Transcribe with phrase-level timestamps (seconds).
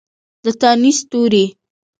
[0.43, 1.45] د تانیث توري